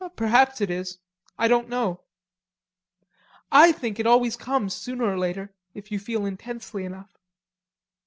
"Perhaps 0.15 0.61
it 0.61 0.71
isn't. 0.71 0.97
I 1.37 1.47
don't 1.47 1.69
know." 1.69 2.01
"I 3.51 3.71
think 3.71 3.99
it 3.99 4.07
always 4.07 4.35
comes 4.35 4.73
sooner 4.73 5.03
or 5.03 5.15
later, 5.15 5.53
if 5.75 5.91
you 5.91 5.99
feel 5.99 6.25
intensely 6.25 6.85
enough." 6.85 7.19